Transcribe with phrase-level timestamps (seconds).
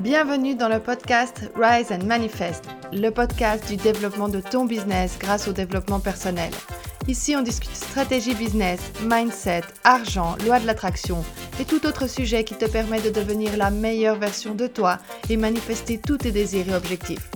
[0.00, 5.46] Bienvenue dans le podcast Rise and Manifest, le podcast du développement de ton business grâce
[5.46, 6.50] au développement personnel.
[7.06, 11.22] Ici, on discute stratégie business, mindset, argent, loi de l'attraction
[11.60, 14.96] et tout autre sujet qui te permet de devenir la meilleure version de toi
[15.28, 17.30] et manifester tous tes désirs et objectifs.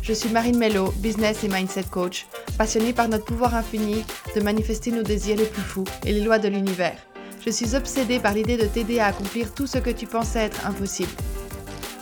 [0.00, 4.02] Je suis Marine Mello, business et mindset coach, passionnée par notre pouvoir infini
[4.34, 6.96] de manifester nos désirs les plus fous et les lois de l'univers.
[7.44, 10.66] Je suis obsédée par l'idée de t'aider à accomplir tout ce que tu pensais être
[10.66, 11.12] impossible.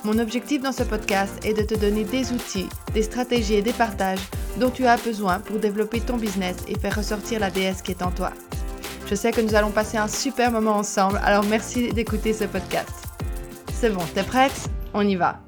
[0.06, 3.73] Mon objectif dans ce podcast est de te donner des outils, des stratégies et des
[3.73, 4.20] partages
[4.60, 8.05] dont tu as besoin pour développer ton business et faire ressortir la déesse qui est
[8.05, 8.32] en toi.
[9.09, 12.92] Je sais que nous allons passer un super moment ensemble, alors merci d'écouter ce podcast.
[13.73, 14.70] C'est bon, t'es prête?
[14.95, 15.41] On y va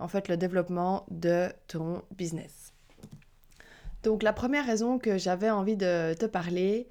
[0.00, 2.72] En fait, le développement de ton business.
[4.02, 6.88] Donc la première raison que j'avais envie de te parler,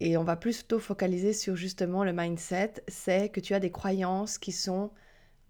[0.00, 4.38] et on va plutôt focaliser sur justement le mindset, c'est que tu as des croyances
[4.38, 4.90] qui sont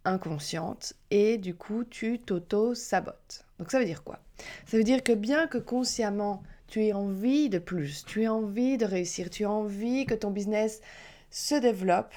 [0.05, 3.45] inconscientes et du coup tu t'auto-sabotes.
[3.59, 4.19] Donc ça veut dire quoi?
[4.67, 8.77] Ça veut dire que bien que consciemment tu aies envie de plus, tu aies envie
[8.77, 10.81] de réussir, tu as envie que ton business
[11.31, 12.15] se développe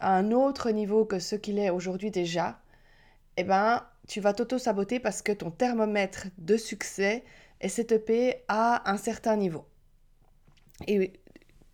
[0.00, 2.60] à un autre niveau que ce qu'il est aujourd'hui déjà,
[3.36, 7.24] eh ben tu vas t'auto-saboter parce que ton thermomètre de succès
[7.60, 9.64] est setupé à un certain niveau.
[10.86, 11.12] Et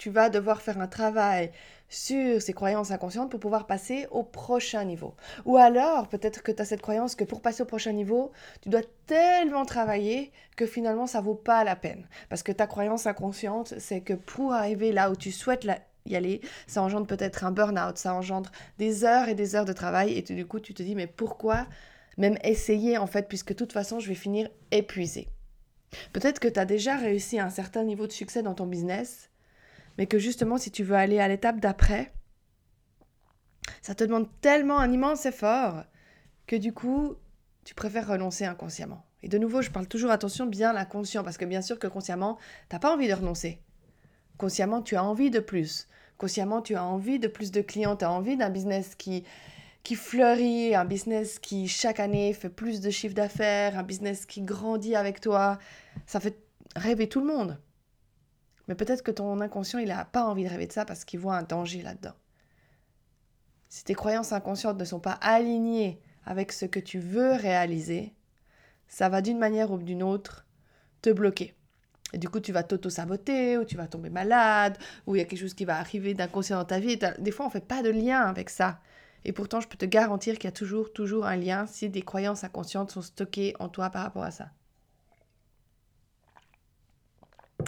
[0.01, 1.53] tu vas devoir faire un travail
[1.91, 5.15] sur ces croyances inconscientes pour pouvoir passer au prochain niveau.
[5.45, 8.71] Ou alors, peut-être que tu as cette croyance que pour passer au prochain niveau, tu
[8.71, 12.09] dois tellement travailler que finalement, ça vaut pas la peine.
[12.31, 15.67] Parce que ta croyance inconsciente, c'est que pour arriver là où tu souhaites
[16.07, 19.75] y aller, ça engendre peut-être un burn-out, ça engendre des heures et des heures de
[19.75, 21.67] travail, et du coup, tu te dis, mais pourquoi
[22.17, 25.29] même essayer en fait, puisque de toute façon, je vais finir épuisé?
[26.15, 29.30] Peut-être que tu as déjà réussi à un certain niveau de succès dans ton business,
[30.01, 32.11] mais que justement, si tu veux aller à l'étape d'après,
[33.83, 35.85] ça te demande tellement un immense effort
[36.47, 37.17] que du coup,
[37.65, 39.05] tu préfères renoncer inconsciemment.
[39.23, 42.39] Et de nouveau, je parle toujours, attention, bien l'inconscient, parce que bien sûr que consciemment,
[42.71, 43.61] tu n'as pas envie de renoncer.
[44.39, 45.87] Consciemment, tu as envie de plus.
[46.17, 49.25] Consciemment, tu as envie de plus de clients, tu as envie d'un business qui,
[49.83, 54.41] qui fleurit, un business qui chaque année fait plus de chiffre d'affaires, un business qui
[54.41, 55.59] grandit avec toi.
[56.07, 56.39] Ça fait
[56.75, 57.59] rêver tout le monde.
[58.71, 61.19] Mais peut-être que ton inconscient, il n'a pas envie de rêver de ça parce qu'il
[61.19, 62.15] voit un danger là-dedans.
[63.69, 68.15] Si tes croyances inconscientes ne sont pas alignées avec ce que tu veux réaliser,
[68.87, 70.47] ça va d'une manière ou d'une autre
[71.03, 71.57] te bloquer.
[72.13, 75.25] Et du coup, tu vas t'auto-saboter, ou tu vas tomber malade, ou il y a
[75.25, 76.97] quelque chose qui va arriver d'inconscient dans ta vie.
[77.19, 78.79] Des fois, on ne fait pas de lien avec ça.
[79.25, 82.03] Et pourtant, je peux te garantir qu'il y a toujours, toujours un lien si des
[82.03, 84.51] croyances inconscientes sont stockées en toi par rapport à ça.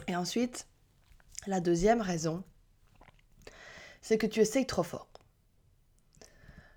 [0.07, 0.69] Et ensuite,
[1.47, 2.45] la deuxième raison,
[4.01, 5.09] c'est que tu essayes trop fort.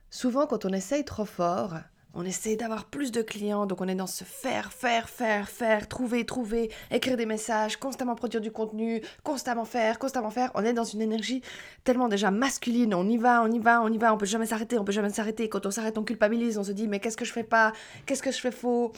[0.10, 1.74] Souvent, quand on essaye trop fort,
[2.14, 5.90] on essaie d'avoir plus de clients, donc on est dans ce faire, faire, faire, faire,
[5.90, 10.50] trouver, trouver, écrire des messages, constamment produire du contenu, constamment faire, constamment faire.
[10.56, 11.42] On est dans une énergie
[11.84, 14.46] tellement déjà masculine, on y va, on y va, on y va, on peut jamais
[14.46, 15.50] s'arrêter, on peut jamais s'arrêter.
[15.50, 17.74] Quand on s'arrête, on culpabilise, on se dit mais qu'est-ce que je fais pas,
[18.06, 18.94] qu'est-ce que je fais faux,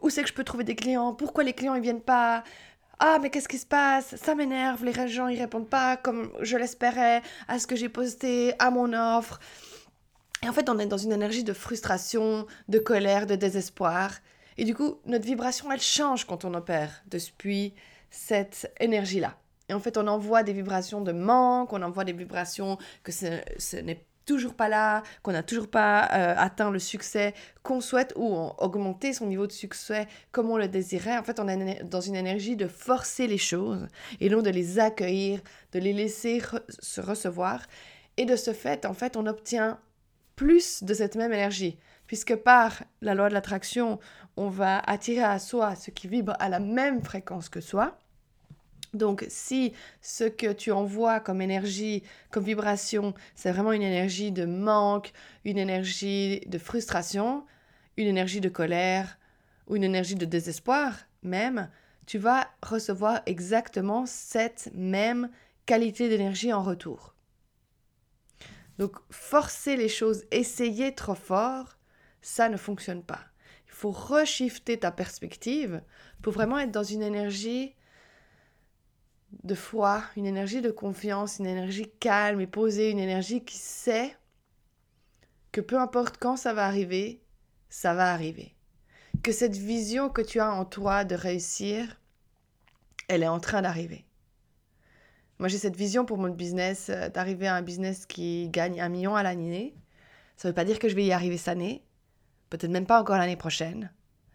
[0.00, 2.44] où c'est que je peux trouver des clients, pourquoi les clients ils viennent pas,
[3.02, 4.14] ah, mais qu'est-ce qui se passe?
[4.16, 8.52] Ça m'énerve, les gens ils répondent pas comme je l'espérais à ce que j'ai posté,
[8.58, 9.40] à mon offre.
[10.42, 14.12] Et en fait, on est dans une énergie de frustration, de colère, de désespoir.
[14.58, 17.72] Et du coup, notre vibration, elle change quand on opère depuis
[18.10, 19.34] cette énergie-là.
[19.70, 23.40] Et en fait, on envoie des vibrations de manque, on envoie des vibrations que ce,
[23.58, 28.12] ce n'est toujours pas là, qu'on n'a toujours pas euh, atteint le succès qu'on souhaite
[28.14, 31.18] ou augmenter son niveau de succès comme on le désirait.
[31.18, 33.88] En fait, on est dans une énergie de forcer les choses
[34.20, 35.40] et non de les accueillir,
[35.72, 36.40] de les laisser
[36.78, 37.66] se recevoir.
[38.18, 39.80] Et de ce fait, en fait, on obtient
[40.36, 41.76] plus de cette même énergie,
[42.06, 43.98] puisque par la loi de l'attraction,
[44.36, 47.98] on va attirer à soi ce qui vibre à la même fréquence que soi.
[48.92, 54.44] Donc, si ce que tu envoies comme énergie, comme vibration, c'est vraiment une énergie de
[54.44, 55.12] manque,
[55.44, 57.44] une énergie de frustration,
[57.96, 59.18] une énergie de colère
[59.68, 61.70] ou une énergie de désespoir même,
[62.06, 65.30] tu vas recevoir exactement cette même
[65.66, 67.14] qualité d'énergie en retour.
[68.78, 71.78] Donc, forcer les choses, essayer trop fort,
[72.22, 73.20] ça ne fonctionne pas.
[73.66, 75.82] Il faut reshifter ta perspective
[76.22, 77.74] pour vraiment être dans une énergie
[79.42, 84.16] de foi, une énergie de confiance, une énergie calme et posée, une énergie qui sait
[85.52, 87.22] que peu importe quand ça va arriver,
[87.68, 88.54] ça va arriver.
[89.22, 92.00] Que cette vision que tu as en toi de réussir,
[93.08, 94.04] elle est en train d'arriver.
[95.38, 98.90] Moi, j'ai cette vision pour mon business, euh, d'arriver à un business qui gagne un
[98.90, 99.74] million à l'année.
[100.36, 101.82] Ça ne veut pas dire que je vais y arriver cette année,
[102.50, 103.90] peut-être même pas encore l'année prochaine,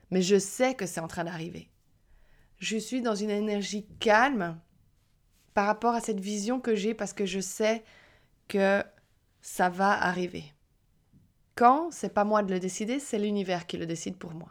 [0.10, 1.70] mais je sais que c'est en train d'arriver.
[2.58, 4.60] Je suis dans une énergie calme
[5.56, 7.84] par rapport à cette vision que j'ai parce que je sais
[8.48, 8.84] que
[9.42, 10.44] ça va arriver.
[11.56, 14.50] Quand, c'est pas moi de le décider, c'est l'univers qui le décide pour moi.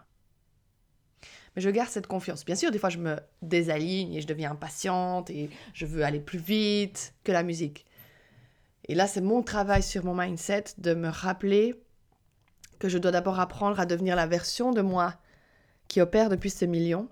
[1.55, 2.45] Mais je garde cette confiance.
[2.45, 6.21] Bien sûr, des fois, je me désaligne et je deviens impatiente et je veux aller
[6.21, 7.85] plus vite que la musique.
[8.89, 11.75] Et là, c'est mon travail sur mon mindset de me rappeler
[12.79, 15.15] que je dois d'abord apprendre à devenir la version de moi
[15.87, 17.11] qui opère depuis ce million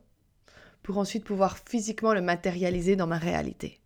[0.83, 3.82] pour ensuite pouvoir physiquement le matérialiser dans ma réalité.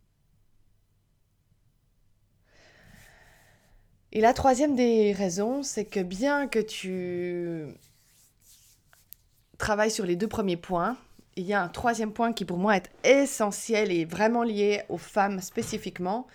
[4.16, 7.66] Et la troisième des raisons, c'est que bien que tu
[9.58, 10.96] travailles sur les deux premiers points,
[11.36, 14.96] il y a un troisième point qui pour moi est essentiel et vraiment lié aux
[14.96, 16.26] femmes spécifiquement,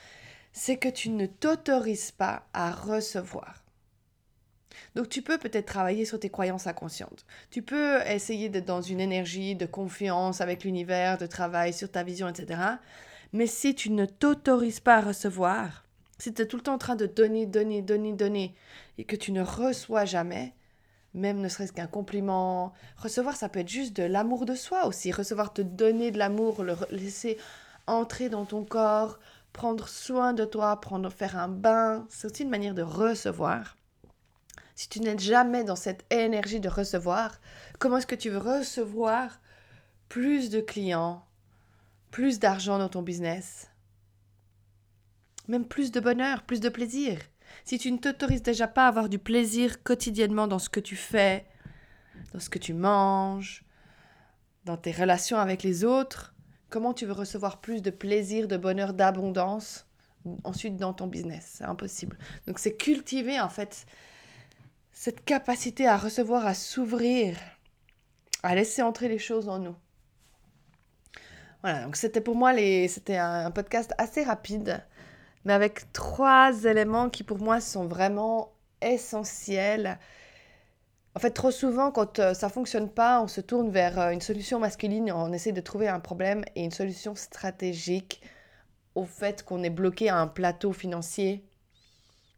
[0.54, 3.64] c'est que tu ne t'autorises pas à recevoir.
[4.94, 7.26] Donc tu peux peut-être travailler sur tes croyances inconscientes.
[7.50, 12.04] Tu peux essayer d'être dans une énergie de confiance avec l'univers, de travail sur ta
[12.04, 12.62] vision, etc.
[13.34, 15.84] Mais si tu ne t'autorises pas à recevoir,
[16.22, 18.54] si tu es tout le temps en train de donner, donner, donner, donner,
[19.00, 20.54] et que tu ne reçois jamais,
[21.16, 25.12] même ne serait-ce qu'un compliment, recevoir, ça peut être juste de l'amour de soi aussi.
[25.12, 27.40] Recevoir, te donner de l'amour, le laisser
[27.88, 29.18] entrer dans ton corps,
[29.52, 33.76] prendre soin de toi, prendre, faire un bain, c'est aussi une manière de recevoir.
[34.76, 37.40] Si tu n'es jamais dans cette énergie de recevoir,
[37.80, 39.42] comment est-ce que tu veux recevoir
[40.08, 41.26] plus de clients,
[42.12, 43.71] plus d'argent dans ton business,
[45.52, 47.20] même plus de bonheur, plus de plaisir
[47.66, 50.96] Si tu ne t'autorises déjà pas à avoir du plaisir quotidiennement dans ce que tu
[50.96, 51.46] fais,
[52.34, 53.66] dans ce que tu manges,
[54.64, 56.34] dans tes relations avec les autres,
[56.70, 59.86] comment tu veux recevoir plus de plaisir, de bonheur, d'abondance
[60.44, 61.56] ensuite dans ton business?
[61.58, 62.18] C'est impossible.
[62.48, 63.86] Donc c'est cultiver en fait
[64.94, 67.36] cette capacité à recevoir, à s'ouvrir,
[68.44, 69.76] à laisser entrer les choses en nous.
[71.62, 72.88] Voilà, donc c'était pour moi les...
[72.88, 74.84] c'était un podcast assez rapide,
[75.46, 78.52] mais avec trois éléments qui pour moi sont vraiment
[78.82, 80.00] essentiels.
[81.16, 84.22] En fait, trop souvent, quand euh, ça fonctionne pas, on se tourne vers euh, une
[84.22, 88.22] solution masculine, on essaie de trouver un problème et une solution stratégique
[88.96, 91.44] au fait qu'on est bloqué à un plateau financier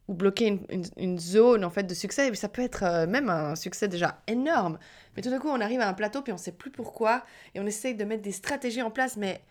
[0.08, 0.60] ou bloquer
[0.98, 2.34] une, zone en fait de succès.
[2.36, 4.78] ça peut être euh, même un succès déjà énorme.
[5.16, 7.24] Mais tout d'un coup, on arrive à un plateau puis on sait plus pourquoi
[7.56, 9.42] et on essaye de mettre des stratégies en place, mais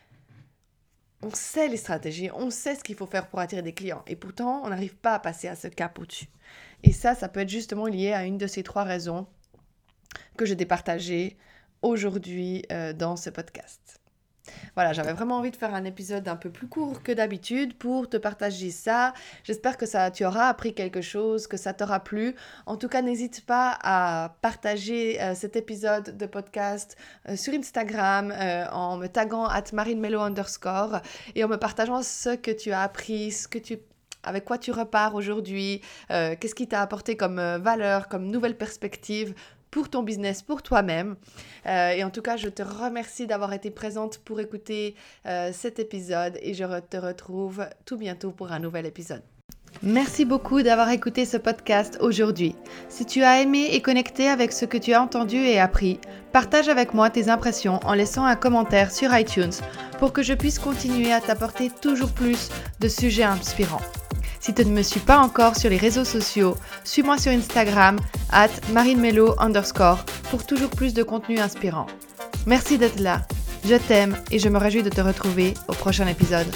[1.22, 4.16] on sait les stratégies, on sait ce qu'il faut faire pour attirer des clients et
[4.16, 6.28] pourtant on n'arrive pas à passer à ce cap au-dessus.
[6.82, 9.26] Et ça, ça peut être justement lié à une de ces trois raisons
[10.36, 10.66] que je t'ai
[11.82, 14.01] aujourd'hui euh, dans ce podcast.
[14.74, 18.08] Voilà, j'avais vraiment envie de faire un épisode un peu plus court que d'habitude pour
[18.08, 19.12] te partager ça.
[19.44, 22.34] J'espère que ça, tu auras appris quelque chose, que ça t'aura plu.
[22.66, 26.96] En tout cas, n'hésite pas à partager euh, cet épisode de podcast
[27.28, 31.00] euh, sur Instagram euh, en me taguant at marinemelo underscore
[31.34, 33.78] et en me partageant ce que tu as appris, ce que tu
[34.24, 39.34] avec quoi tu repars aujourd'hui, qu'est-ce qui t'a apporté comme valeur, comme nouvelle perspective
[39.72, 41.16] pour ton business, pour toi-même.
[41.66, 44.94] Euh, et en tout cas, je te remercie d'avoir été présente pour écouter
[45.26, 49.22] euh, cet épisode et je te retrouve tout bientôt pour un nouvel épisode.
[49.82, 52.54] Merci beaucoup d'avoir écouté ce podcast aujourd'hui.
[52.90, 55.98] Si tu as aimé et connecté avec ce que tu as entendu et appris,
[56.30, 59.54] partage avec moi tes impressions en laissant un commentaire sur iTunes
[59.98, 63.80] pour que je puisse continuer à t'apporter toujours plus de sujets inspirants.
[64.42, 68.00] Si tu ne me suis pas encore sur les réseaux sociaux, suis-moi sur Instagram,
[68.32, 71.86] at marinemelo underscore, pour toujours plus de contenu inspirant.
[72.44, 73.22] Merci d'être là.
[73.64, 76.48] Je t'aime et je me réjouis de te retrouver au prochain épisode.